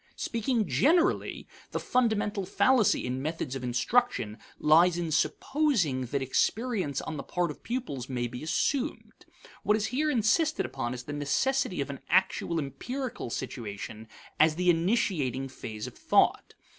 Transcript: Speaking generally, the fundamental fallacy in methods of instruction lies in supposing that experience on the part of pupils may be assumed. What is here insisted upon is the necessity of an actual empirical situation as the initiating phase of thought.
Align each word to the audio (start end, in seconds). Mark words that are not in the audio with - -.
Speaking 0.15 0.67
generally, 0.67 1.47
the 1.69 1.79
fundamental 1.79 2.43
fallacy 2.47 3.05
in 3.05 3.21
methods 3.21 3.55
of 3.55 3.63
instruction 3.63 4.39
lies 4.57 4.97
in 4.97 5.11
supposing 5.11 6.07
that 6.07 6.23
experience 6.23 7.01
on 7.01 7.17
the 7.17 7.21
part 7.23 7.51
of 7.51 7.61
pupils 7.61 8.09
may 8.09 8.25
be 8.25 8.41
assumed. 8.41 9.27
What 9.61 9.77
is 9.77 9.85
here 9.93 10.09
insisted 10.09 10.65
upon 10.65 10.95
is 10.95 11.03
the 11.03 11.13
necessity 11.13 11.81
of 11.81 11.91
an 11.91 11.99
actual 12.09 12.57
empirical 12.57 13.29
situation 13.29 14.07
as 14.39 14.55
the 14.55 14.71
initiating 14.71 15.49
phase 15.49 15.85
of 15.85 15.93
thought. 15.93 16.55